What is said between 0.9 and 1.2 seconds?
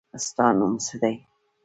دی.